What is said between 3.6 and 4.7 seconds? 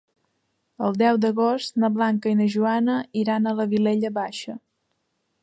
la Vilella Baixa.